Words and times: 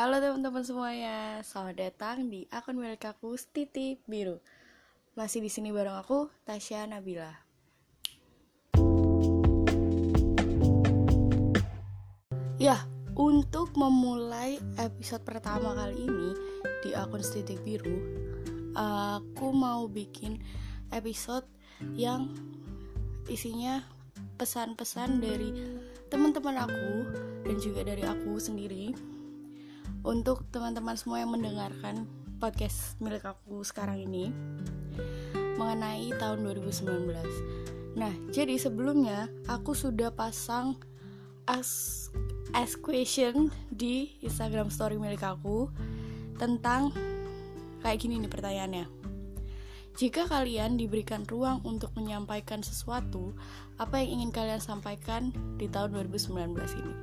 Halo 0.00 0.16
teman-teman 0.16 0.64
semuanya, 0.64 1.44
selamat 1.44 1.76
datang 1.76 2.32
di 2.32 2.48
akun 2.48 2.80
milik 2.80 3.04
aku 3.04 3.36
Titi 3.36 4.00
Biru. 4.08 4.40
Masih 5.12 5.44
di 5.44 5.52
sini 5.52 5.76
bareng 5.76 5.92
aku 5.92 6.24
Tasya 6.48 6.88
Nabila. 6.88 7.28
Ya, 12.56 12.80
untuk 13.12 13.76
memulai 13.76 14.56
episode 14.80 15.20
pertama 15.20 15.76
kali 15.76 16.08
ini 16.08 16.32
di 16.80 16.96
akun 16.96 17.20
Titik 17.20 17.60
Biru, 17.60 18.00
aku 18.72 19.52
mau 19.52 19.84
bikin 19.84 20.40
episode 20.96 21.44
yang 21.92 22.32
isinya 23.28 23.84
pesan-pesan 24.40 25.20
dari 25.20 25.52
teman-teman 26.08 26.56
aku 26.56 26.88
dan 27.44 27.56
juga 27.60 27.84
dari 27.84 28.00
aku 28.08 28.40
sendiri 28.40 29.19
untuk 30.00 30.48
teman-teman 30.48 30.96
semua 30.96 31.20
yang 31.20 31.32
mendengarkan 31.32 32.08
podcast 32.40 32.96
milik 33.04 33.24
aku 33.28 33.60
sekarang 33.60 34.00
ini 34.00 34.32
mengenai 35.60 36.08
tahun 36.16 36.40
2019. 36.40 38.00
Nah, 38.00 38.12
jadi 38.32 38.56
sebelumnya 38.56 39.28
aku 39.44 39.76
sudah 39.76 40.08
pasang 40.08 40.80
ask, 41.44 42.08
ask 42.56 42.80
question 42.80 43.52
di 43.68 44.16
Instagram 44.24 44.72
story 44.72 44.96
milik 44.96 45.20
aku 45.20 45.68
tentang 46.40 46.96
kayak 47.84 48.00
gini 48.00 48.16
nih 48.24 48.32
pertanyaannya. 48.32 48.86
Jika 50.00 50.24
kalian 50.32 50.80
diberikan 50.80 51.28
ruang 51.28 51.60
untuk 51.66 51.92
menyampaikan 51.92 52.64
sesuatu, 52.64 53.36
apa 53.76 54.00
yang 54.00 54.22
ingin 54.22 54.30
kalian 54.32 54.62
sampaikan 54.62 55.28
di 55.60 55.68
tahun 55.68 55.92
2019 55.92 56.56
ini? 56.56 56.94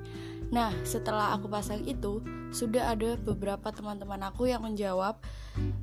Nah, 0.47 0.71
setelah 0.87 1.35
aku 1.35 1.51
pasang 1.51 1.83
itu, 1.83 2.23
sudah 2.55 2.95
ada 2.95 3.19
beberapa 3.19 3.67
teman-teman 3.71 4.23
aku 4.23 4.47
yang 4.47 4.63
menjawab 4.63 5.19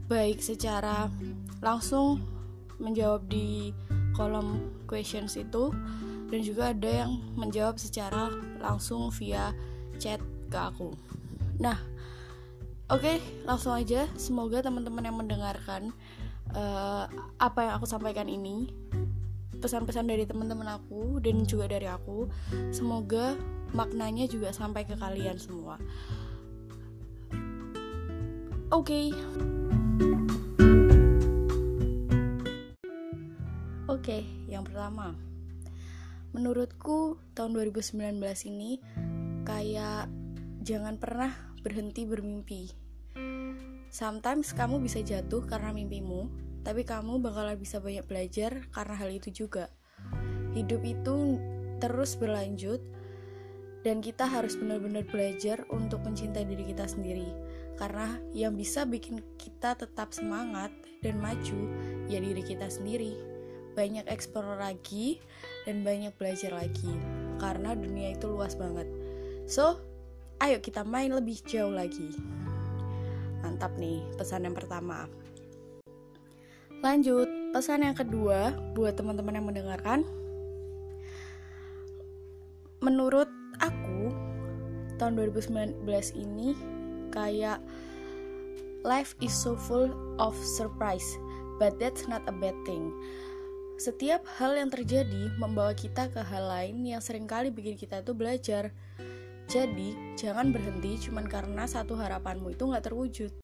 baik 0.08 0.40
secara 0.40 1.12
langsung 1.60 2.24
menjawab 2.80 3.28
di 3.28 3.76
kolom 4.16 4.72
questions 4.88 5.36
itu 5.36 5.70
dan 6.32 6.40
juga 6.40 6.72
ada 6.72 7.04
yang 7.04 7.20
menjawab 7.36 7.76
secara 7.76 8.32
langsung 8.58 9.12
via 9.12 9.52
chat 10.00 10.18
ke 10.48 10.58
aku. 10.58 10.96
Nah, 11.60 11.78
oke, 12.88 13.04
okay, 13.04 13.16
langsung 13.44 13.76
aja. 13.76 14.08
Semoga 14.16 14.64
teman-teman 14.64 15.04
yang 15.04 15.18
mendengarkan 15.20 15.92
uh, 16.56 17.06
apa 17.38 17.58
yang 17.68 17.72
aku 17.76 17.86
sampaikan 17.86 18.26
ini 18.26 18.72
pesan-pesan 19.64 20.12
dari 20.12 20.28
teman-teman 20.28 20.76
aku 20.76 21.24
dan 21.24 21.48
juga 21.48 21.64
dari 21.64 21.88
aku 21.88 22.28
semoga 22.68 23.32
maknanya 23.72 24.28
juga 24.28 24.52
sampai 24.52 24.84
ke 24.84 24.92
kalian 24.92 25.40
semua. 25.40 25.80
Oke. 28.68 29.08
Okay. 29.08 29.08
oke 33.88 34.04
okay, 34.04 34.22
yang 34.52 34.68
pertama. 34.68 35.16
Menurutku 36.36 37.16
tahun 37.32 37.56
2019 37.56 38.20
ini 38.52 38.84
kayak 39.48 40.12
jangan 40.60 41.00
pernah 41.00 41.32
berhenti 41.64 42.04
bermimpi. 42.04 42.68
Sometimes 43.88 44.52
kamu 44.52 44.82
bisa 44.84 45.00
jatuh 45.00 45.46
karena 45.46 45.72
mimpimu 45.72 46.43
tapi 46.64 46.82
kamu 46.82 47.20
bakalan 47.20 47.60
bisa 47.60 47.78
banyak 47.78 48.02
belajar 48.08 48.64
karena 48.72 48.94
hal 48.96 49.10
itu 49.12 49.28
juga. 49.44 49.68
Hidup 50.56 50.80
itu 50.82 51.36
terus 51.78 52.16
berlanjut 52.16 52.80
dan 53.84 54.00
kita 54.00 54.24
harus 54.24 54.56
benar-benar 54.56 55.04
belajar 55.12 55.68
untuk 55.68 56.00
mencintai 56.02 56.48
diri 56.48 56.72
kita 56.72 56.88
sendiri. 56.88 57.28
Karena 57.76 58.16
yang 58.32 58.56
bisa 58.56 58.88
bikin 58.88 59.20
kita 59.36 59.76
tetap 59.76 60.16
semangat 60.16 60.72
dan 61.04 61.20
maju 61.20 61.68
ya 62.08 62.18
diri 62.18 62.40
kita 62.40 62.72
sendiri. 62.72 63.12
Banyak 63.76 64.08
eksplor 64.08 64.56
lagi 64.56 65.20
dan 65.68 65.84
banyak 65.84 66.16
belajar 66.16 66.54
lagi 66.56 66.88
karena 67.36 67.76
dunia 67.76 68.16
itu 68.16 68.30
luas 68.30 68.56
banget. 68.56 68.88
So, 69.44 69.84
ayo 70.40 70.62
kita 70.64 70.86
main 70.86 71.12
lebih 71.12 71.44
jauh 71.44 71.74
lagi. 71.74 72.16
Mantap 73.44 73.76
nih 73.76 74.00
pesan 74.16 74.48
yang 74.48 74.56
pertama. 74.56 75.04
Lanjut, 76.84 77.24
pesan 77.56 77.80
yang 77.80 77.96
kedua 77.96 78.52
buat 78.76 78.92
teman-teman 78.92 79.40
yang 79.40 79.48
mendengarkan. 79.48 80.04
Menurut 82.84 83.24
aku, 83.56 84.12
tahun 85.00 85.16
2019 85.16 85.80
ini 86.12 86.52
kayak 87.08 87.64
life 88.84 89.16
is 89.24 89.32
so 89.32 89.56
full 89.56 89.88
of 90.20 90.36
surprise, 90.36 91.08
but 91.56 91.72
that's 91.80 92.04
not 92.04 92.20
a 92.28 92.34
bad 92.36 92.52
thing. 92.68 92.92
Setiap 93.80 94.20
hal 94.36 94.52
yang 94.52 94.68
terjadi 94.68 95.32
membawa 95.40 95.72
kita 95.72 96.12
ke 96.12 96.20
hal 96.20 96.52
lain 96.52 96.84
yang 96.84 97.00
sering 97.00 97.24
kali 97.24 97.48
bikin 97.48 97.80
kita 97.80 98.04
itu 98.04 98.12
belajar. 98.12 98.76
Jadi, 99.48 100.20
jangan 100.20 100.52
berhenti 100.52 101.00
cuman 101.08 101.32
karena 101.32 101.64
satu 101.64 101.96
harapanmu 101.96 102.52
itu 102.52 102.68
nggak 102.68 102.92
terwujud. 102.92 103.43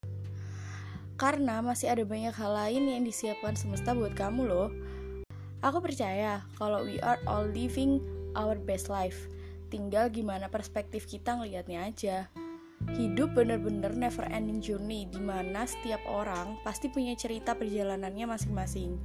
Karena 1.20 1.60
masih 1.60 1.92
ada 1.92 2.00
banyak 2.00 2.32
hal 2.32 2.56
lain 2.56 2.88
yang 2.96 3.04
disiapkan 3.04 3.52
semesta 3.52 3.92
buat 3.92 4.16
kamu 4.16 4.48
loh. 4.48 4.72
Aku 5.60 5.84
percaya 5.84 6.40
kalau 6.56 6.88
we 6.88 6.96
are 7.04 7.20
all 7.28 7.44
living 7.44 8.00
our 8.32 8.56
best 8.56 8.88
life. 8.88 9.28
Tinggal 9.68 10.08
gimana 10.08 10.48
perspektif 10.48 11.04
kita 11.04 11.36
ngelihatnya 11.36 11.92
aja. 11.92 12.16
Hidup 12.96 13.36
bener-bener 13.36 13.92
never 13.92 14.24
ending 14.32 14.64
journey 14.64 15.04
di 15.12 15.20
mana 15.20 15.68
setiap 15.68 16.00
orang 16.08 16.56
pasti 16.64 16.88
punya 16.88 17.12
cerita 17.12 17.52
perjalanannya 17.52 18.24
masing-masing. 18.24 18.96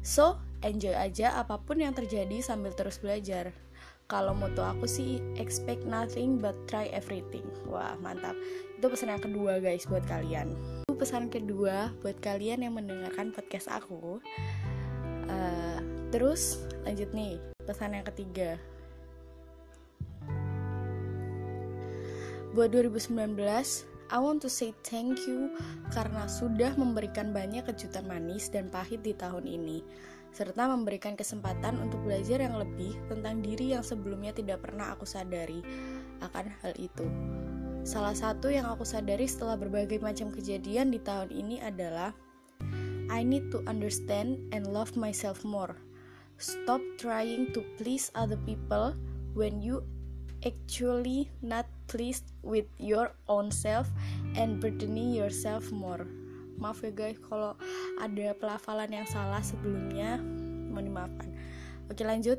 So, 0.00 0.40
enjoy 0.64 0.96
aja 0.96 1.36
apa 1.36 1.60
pun 1.60 1.84
yang 1.84 1.92
terjadi 1.92 2.40
sambil 2.40 2.72
terus 2.72 2.96
belajar. 2.96 3.52
Kalau 4.08 4.32
moto 4.32 4.64
aku 4.64 4.88
sih 4.88 5.20
expect 5.36 5.84
nothing 5.84 6.40
but 6.40 6.56
try 6.64 6.88
everything. 6.96 7.44
Wah, 7.68 7.92
mantap. 8.00 8.32
Itu 8.80 8.88
pesan 8.88 9.12
yang 9.12 9.20
kedua 9.20 9.60
guys 9.60 9.84
buat 9.84 10.08
kalian 10.08 10.81
pesan 10.96 11.32
kedua 11.32 11.92
buat 12.00 12.18
kalian 12.20 12.64
yang 12.64 12.74
mendengarkan 12.76 13.32
podcast 13.32 13.68
aku. 13.68 14.20
Uh, 15.28 15.80
terus 16.12 16.60
lanjut 16.84 17.08
nih 17.16 17.40
pesan 17.64 17.96
yang 17.96 18.06
ketiga. 18.06 18.60
Buat 22.52 22.76
2019, 22.76 23.16
I 24.12 24.18
want 24.20 24.44
to 24.44 24.52
say 24.52 24.76
thank 24.84 25.24
you 25.24 25.56
karena 25.88 26.28
sudah 26.28 26.76
memberikan 26.76 27.32
banyak 27.32 27.64
kejutan 27.64 28.04
manis 28.04 28.52
dan 28.52 28.68
pahit 28.68 29.00
di 29.00 29.16
tahun 29.16 29.48
ini, 29.48 29.80
serta 30.36 30.68
memberikan 30.68 31.16
kesempatan 31.16 31.80
untuk 31.80 32.04
belajar 32.04 32.44
yang 32.44 32.60
lebih 32.60 32.92
tentang 33.08 33.40
diri 33.40 33.72
yang 33.72 33.80
sebelumnya 33.80 34.36
tidak 34.36 34.60
pernah 34.68 34.92
aku 34.92 35.08
sadari 35.08 35.64
akan 36.20 36.52
hal 36.60 36.76
itu. 36.76 37.08
Salah 37.82 38.14
satu 38.14 38.46
yang 38.46 38.70
aku 38.70 38.86
sadari 38.86 39.26
setelah 39.26 39.58
berbagai 39.58 39.98
macam 39.98 40.30
kejadian 40.30 40.94
di 40.94 41.02
tahun 41.02 41.34
ini 41.34 41.58
adalah 41.58 42.14
I 43.10 43.26
need 43.26 43.50
to 43.50 43.58
understand 43.66 44.38
and 44.54 44.70
love 44.70 44.94
myself 44.94 45.42
more. 45.42 45.74
Stop 46.38 46.78
trying 47.02 47.50
to 47.50 47.66
please 47.82 48.14
other 48.14 48.38
people 48.46 48.94
when 49.34 49.58
you 49.58 49.82
actually 50.46 51.26
not 51.42 51.66
pleased 51.90 52.30
with 52.46 52.70
your 52.78 53.18
own 53.26 53.50
self 53.50 53.90
and 54.38 54.62
burdening 54.62 55.10
yourself 55.10 55.74
more. 55.74 56.06
Maaf 56.62 56.86
ya 56.86 56.94
guys 56.94 57.18
kalau 57.18 57.58
ada 57.98 58.30
pelafalan 58.38 58.94
yang 58.94 59.06
salah 59.10 59.42
sebelumnya, 59.42 60.22
mohon 60.70 60.86
dimaafkan. 60.86 61.28
Oke 61.90 62.06
lanjut. 62.06 62.38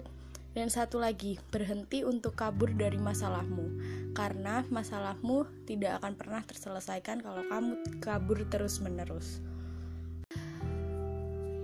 Dan 0.53 0.69
satu 0.69 1.01
lagi, 1.01 1.41
berhenti 1.49 2.05
untuk 2.05 2.37
kabur 2.37 2.69
dari 2.77 3.01
masalahmu, 3.01 3.73
karena 4.13 4.61
masalahmu 4.69 5.49
tidak 5.65 6.01
akan 6.01 6.13
pernah 6.13 6.41
terselesaikan 6.45 7.25
kalau 7.25 7.41
kamu 7.49 7.81
kabur 7.97 8.45
terus-menerus. 8.45 9.41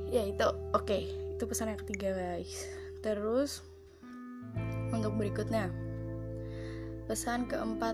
Ya, 0.10 0.26
itu 0.26 0.42
oke, 0.74 0.90
okay. 0.90 1.06
itu 1.38 1.46
pesan 1.46 1.70
yang 1.70 1.82
ketiga, 1.86 2.18
guys. 2.18 2.66
Terus, 3.06 3.62
untuk 4.90 5.14
berikutnya, 5.14 5.70
pesan 7.06 7.46
keempat 7.46 7.94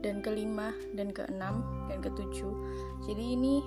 dan 0.00 0.24
kelima 0.24 0.72
dan 0.96 1.12
keenam 1.12 1.60
dan 1.92 2.00
ketujuh. 2.00 2.52
Jadi, 3.04 3.36
ini 3.36 3.60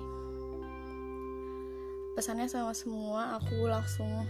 pesannya 2.18 2.50
sama 2.50 2.74
semua, 2.74 3.38
aku 3.38 3.70
langsung 3.70 4.26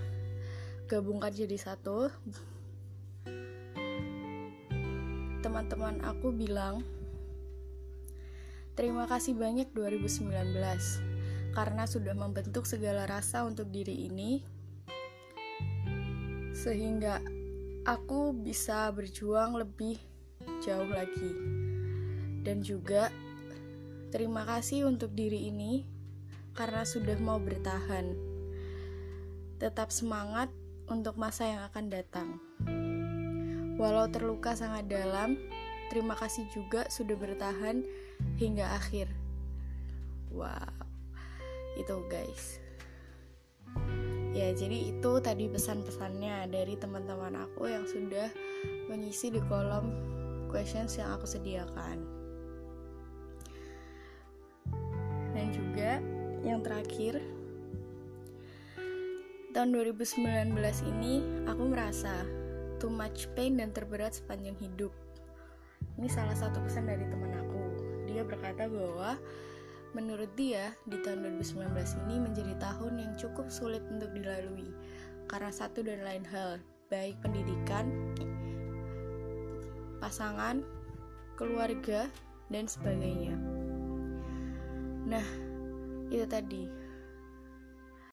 gabungkan 0.85 1.33
jadi 1.33 1.57
satu 1.57 2.13
teman-teman 5.41 6.03
aku 6.03 6.35
bilang 6.35 6.83
terima 8.75 9.07
kasih 9.07 9.35
banyak 9.39 9.71
2019 9.75 10.31
karena 11.55 11.85
sudah 11.89 12.15
membentuk 12.15 12.67
segala 12.67 13.09
rasa 13.09 13.47
untuk 13.47 13.71
diri 13.71 14.07
ini 14.11 14.43
sehingga 16.55 17.23
aku 17.87 18.35
bisa 18.35 18.91
berjuang 18.91 19.59
lebih 19.59 19.99
jauh 20.63 20.91
lagi 20.91 21.33
dan 22.43 22.63
juga 22.63 23.11
Terima 24.09 24.49
kasih 24.49 24.89
untuk 24.89 25.13
diri 25.13 25.53
ini 25.53 25.85
karena 26.57 26.81
sudah 26.89 27.21
mau 27.21 27.37
bertahan. 27.37 28.17
Tetap 29.61 29.93
semangat 29.93 30.49
untuk 30.89 31.21
masa 31.21 31.45
yang 31.45 31.61
akan 31.69 31.93
datang. 31.93 32.41
Walau 33.79 34.11
terluka 34.11 34.59
sangat 34.59 34.91
dalam, 34.91 35.39
terima 35.95 36.19
kasih 36.19 36.51
juga 36.51 36.91
sudah 36.91 37.15
bertahan 37.15 37.87
hingga 38.43 38.75
akhir. 38.75 39.07
Wow, 40.35 40.75
itu 41.79 41.95
guys. 42.11 42.59
Ya, 44.35 44.51
jadi 44.51 44.93
itu 44.93 45.13
tadi 45.23 45.47
pesan-pesannya 45.47 46.51
dari 46.51 46.75
teman-teman 46.75 47.39
aku 47.39 47.71
yang 47.71 47.87
sudah 47.87 48.29
mengisi 48.91 49.31
di 49.31 49.39
kolom 49.47 49.95
questions 50.51 50.99
yang 50.99 51.15
aku 51.15 51.31
sediakan. 51.31 52.03
Dan 55.39 55.47
juga 55.55 56.03
yang 56.43 56.67
terakhir, 56.67 57.23
tahun 59.55 59.71
2019 59.71 60.55
ini 60.99 61.47
aku 61.47 61.63
merasa 61.63 62.27
too 62.79 62.91
much 62.91 63.27
pain 63.35 63.59
dan 63.59 63.75
terberat 63.75 64.15
sepanjang 64.15 64.55
hidup. 64.63 64.95
Ini 65.99 66.07
salah 66.07 66.35
satu 66.39 66.63
pesan 66.63 66.87
dari 66.87 67.03
teman 67.07 67.35
aku. 67.35 67.63
Dia 68.07 68.23
berkata 68.23 68.71
bahwa 68.71 69.19
menurut 69.93 70.31
dia 70.39 70.75
di 70.87 70.99
tahun 71.03 71.27
2019 71.43 71.75
ini 72.07 72.17
menjadi 72.23 72.55
tahun 72.63 73.03
yang 73.03 73.13
cukup 73.19 73.51
sulit 73.51 73.83
untuk 73.91 74.15
dilalui 74.15 74.71
karena 75.27 75.51
satu 75.51 75.83
dan 75.83 76.07
lain 76.07 76.25
hal, 76.25 76.63
baik 76.89 77.19
pendidikan, 77.21 77.91
pasangan, 80.01 80.63
keluarga, 81.37 82.09
dan 82.49 82.65
sebagainya. 82.65 83.37
Nah, 85.05 85.27
itu 86.09 86.25
tadi. 86.25 86.65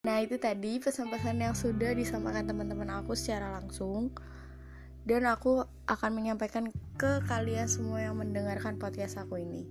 Nah, 0.06 0.22
itu 0.22 0.38
tadi 0.38 0.78
pesan-pesan 0.78 1.42
yang 1.42 1.56
sudah 1.58 1.98
disampaikan 1.98 2.46
teman-teman 2.46 3.02
aku 3.02 3.18
secara 3.18 3.58
langsung 3.58 4.14
dan 5.06 5.30
aku 5.30 5.70
akan 5.86 6.12
menyampaikan 6.18 6.74
ke 6.98 7.22
kalian 7.30 7.70
semua 7.70 8.02
yang 8.02 8.18
mendengarkan 8.18 8.82
podcast 8.82 9.22
aku 9.22 9.38
ini. 9.38 9.70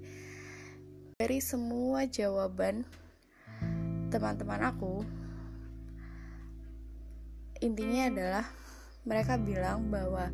Dari 1.18 1.42
semua 1.42 2.06
jawaban 2.06 2.86
teman-teman 4.14 4.62
aku, 4.62 5.02
intinya 7.58 8.06
adalah 8.06 8.46
mereka 9.02 9.34
bilang 9.34 9.90
bahwa 9.90 10.30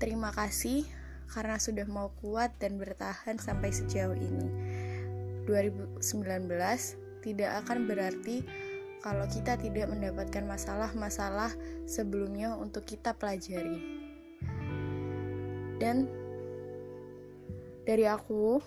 terima 0.00 0.32
kasih 0.32 0.88
karena 1.28 1.60
sudah 1.60 1.84
mau 1.84 2.08
kuat 2.24 2.56
dan 2.56 2.80
bertahan 2.80 3.36
sampai 3.36 3.68
sejauh 3.68 4.16
ini. 4.16 4.48
2019 5.44 6.00
tidak 7.20 7.50
akan 7.64 7.78
berarti 7.84 8.44
kalau 9.04 9.24
kita 9.28 9.60
tidak 9.60 9.88
mendapatkan 9.92 10.44
masalah-masalah 10.48 11.52
sebelumnya 11.84 12.56
untuk 12.56 12.88
kita 12.88 13.14
pelajari. 13.16 13.97
Dan 15.78 16.10
dari 17.88 18.04
aku 18.04 18.60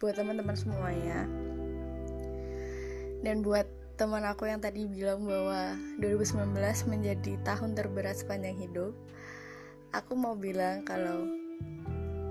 buat 0.00 0.16
teman-teman 0.18 0.56
semuanya 0.56 1.28
dan 3.22 3.44
buat 3.46 3.70
teman 3.94 4.26
aku 4.26 4.50
yang 4.50 4.58
tadi 4.58 4.82
bilang 4.90 5.22
bahwa 5.22 5.78
2019 6.02 6.58
menjadi 6.90 7.38
tahun 7.46 7.78
terberat 7.78 8.18
sepanjang 8.18 8.58
hidup, 8.58 8.90
aku 9.94 10.18
mau 10.18 10.34
bilang 10.34 10.82
kalau 10.82 11.30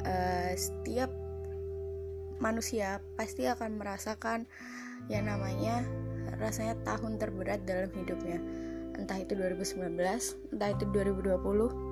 uh, 0.03 0.51
setiap 0.51 1.07
manusia 2.43 2.99
pasti 3.15 3.47
akan 3.47 3.79
merasakan 3.79 4.49
yang 5.07 5.31
namanya 5.31 5.85
rasanya 6.43 6.75
tahun 6.83 7.21
terberat 7.21 7.63
dalam 7.63 7.87
hidupnya. 7.95 8.41
Entah 8.99 9.23
itu 9.23 9.37
2019, 9.37 9.95
entah 10.51 10.69
itu 10.75 10.83
2020, 10.91 11.39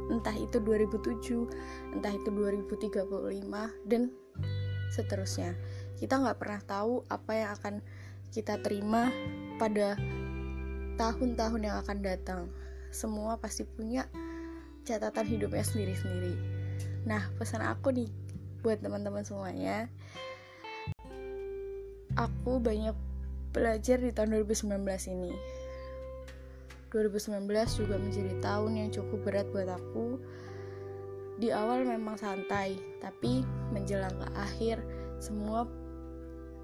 entah 0.09 0.33
itu 0.35 0.57
2007, 0.57 1.95
entah 1.95 2.13
itu 2.13 2.29
2035 2.33 2.99
dan 3.85 4.09
seterusnya. 4.91 5.53
Kita 5.97 6.17
nggak 6.17 6.37
pernah 6.41 6.61
tahu 6.65 7.05
apa 7.07 7.31
yang 7.37 7.49
akan 7.55 7.73
kita 8.33 8.57
terima 8.61 9.13
pada 9.61 9.97
tahun-tahun 10.97 11.61
yang 11.61 11.77
akan 11.85 11.97
datang. 12.01 12.41
Semua 12.89 13.37
pasti 13.37 13.63
punya 13.63 14.09
catatan 14.83 15.29
hidupnya 15.29 15.61
sendiri-sendiri. 15.61 16.35
Nah, 17.05 17.29
pesan 17.37 17.61
aku 17.61 17.93
nih 17.93 18.09
buat 18.59 18.81
teman-teman 18.81 19.23
semuanya, 19.23 19.87
aku 22.17 22.59
banyak 22.59 22.97
belajar 23.55 23.97
di 23.97 24.11
tahun 24.13 24.45
2019 24.45 24.77
ini 25.09 25.33
2019 26.89 27.45
juga 27.77 27.95
menjadi 28.01 28.33
tahun 28.41 28.71
yang 28.77 28.89
cukup 28.89 29.19
berat 29.25 29.47
buat 29.53 29.69
aku. 29.69 30.17
Di 31.39 31.53
awal 31.55 31.87
memang 31.87 32.19
santai 32.19 32.75
tapi 32.99 33.45
menjelang 33.71 34.11
ke 34.11 34.27
akhir 34.35 34.81
semua 35.21 35.69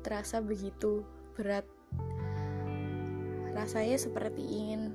terasa 0.04 0.44
begitu 0.44 1.06
berat. 1.38 1.64
Rasanya 3.56 3.96
seperti 3.96 4.44
ingin 4.44 4.92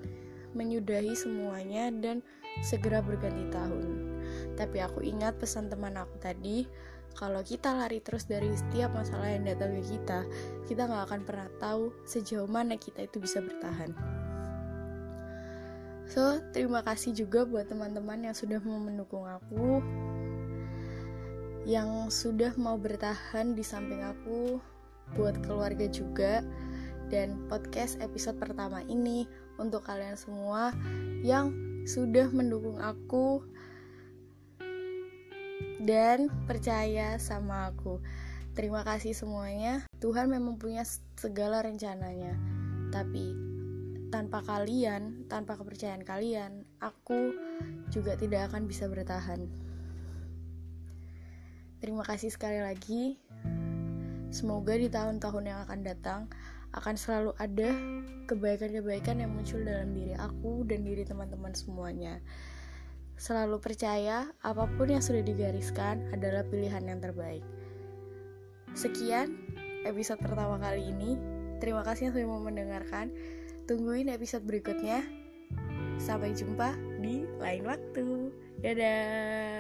menyudahi 0.53 1.15
semuanya 1.17 1.89
dan 1.95 2.21
segera 2.61 3.01
berganti 3.01 3.49
tahun. 3.49 3.87
Tapi 4.59 4.79
aku 4.85 5.01
ingat 5.01 5.41
pesan 5.41 5.73
teman 5.73 5.97
aku 5.97 6.19
tadi 6.21 6.69
kalau 7.17 7.43
kita 7.43 7.75
lari 7.75 7.99
terus 7.99 8.27
dari 8.31 8.55
setiap 8.55 8.95
masalah 8.95 9.35
yang 9.35 9.43
datang 9.43 9.75
ke 9.75 9.83
kita, 9.99 10.23
kita 10.71 10.87
nggak 10.87 11.05
akan 11.11 11.21
pernah 11.27 11.49
tahu 11.59 11.91
sejauh 12.07 12.47
mana 12.47 12.79
kita 12.79 13.03
itu 13.03 13.19
bisa 13.19 13.43
bertahan. 13.43 13.91
So, 16.11 16.43
terima 16.51 16.83
kasih 16.83 17.15
juga 17.15 17.47
buat 17.47 17.71
teman-teman 17.71 18.27
yang 18.27 18.35
sudah 18.35 18.59
mau 18.67 18.83
mendukung 18.83 19.31
aku, 19.31 19.79
yang 21.63 22.11
sudah 22.11 22.51
mau 22.59 22.75
bertahan 22.75 23.55
di 23.55 23.63
samping 23.63 24.03
aku, 24.03 24.59
buat 25.15 25.39
keluarga 25.47 25.87
juga, 25.87 26.43
dan 27.15 27.47
podcast 27.47 27.95
episode 28.03 28.43
pertama 28.43 28.83
ini 28.91 29.31
untuk 29.55 29.87
kalian 29.87 30.19
semua 30.19 30.75
yang 31.23 31.55
sudah 31.87 32.27
mendukung 32.35 32.83
aku 32.83 33.47
dan 35.87 36.27
percaya 36.51 37.23
sama 37.23 37.71
aku. 37.71 38.03
Terima 38.59 38.83
kasih 38.83 39.15
semuanya. 39.15 39.87
Tuhan 40.03 40.27
memang 40.27 40.59
punya 40.59 40.83
segala 41.15 41.63
rencananya. 41.63 42.35
Tapi 42.91 43.50
tanpa 44.11 44.43
kalian, 44.43 45.31
tanpa 45.31 45.55
kepercayaan 45.55 46.03
kalian, 46.03 46.67
aku 46.83 47.33
juga 47.95 48.19
tidak 48.19 48.51
akan 48.51 48.67
bisa 48.67 48.91
bertahan. 48.91 49.47
Terima 51.81 52.05
kasih 52.05 52.29
sekali 52.29 52.61
lagi. 52.61 53.17
Semoga 54.31 54.77
di 54.77 54.91
tahun-tahun 54.93 55.45
yang 55.47 55.59
akan 55.65 55.81
datang 55.81 56.21
akan 56.71 56.95
selalu 56.95 57.35
ada 57.41 57.71
kebaikan-kebaikan 58.31 59.19
yang 59.19 59.35
muncul 59.35 59.59
dalam 59.59 59.91
diri 59.91 60.15
aku 60.15 60.63
dan 60.69 60.87
diri 60.87 61.03
teman-teman 61.03 61.51
semuanya. 61.51 62.23
Selalu 63.19 63.59
percaya 63.59 64.31
apa 64.41 64.65
pun 64.79 64.87
yang 64.93 65.03
sudah 65.03 65.25
digariskan 65.25 66.09
adalah 66.15 66.47
pilihan 66.47 66.85
yang 66.85 67.03
terbaik. 67.03 67.43
Sekian 68.71 69.35
episode 69.83 70.23
pertama 70.23 70.63
kali 70.63 70.95
ini. 70.95 71.19
Terima 71.59 71.83
kasih 71.83 72.09
yang 72.09 72.15
sudah 72.17 72.29
mau 72.29 72.41
mendengarkan. 72.41 73.13
Tungguin 73.71 74.11
episode 74.11 74.43
berikutnya. 74.51 74.99
Sampai 76.03 76.35
jumpa 76.35 76.75
di 76.99 77.23
lain 77.39 77.63
waktu. 77.63 78.35
Dadah. 78.59 79.60